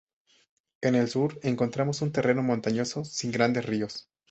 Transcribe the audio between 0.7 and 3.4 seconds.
En el sur encontramos un terreno montañoso sin